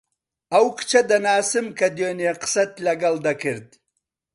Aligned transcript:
ئەو 0.53 0.65
کچە 0.77 1.01
دەناسم 1.11 1.65
کە 1.77 1.87
دوێنێ 1.95 2.31
قسەت 2.41 2.71
لەگەڵ 2.85 3.15
دەکرد. 3.25 3.69